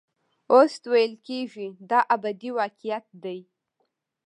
اوس 0.53 0.73
ویل 0.91 1.13
کېږي 1.27 1.67
دا 1.89 1.99
ابدي 2.15 2.49
واقعیت 2.59 3.05
دی. 3.23 3.39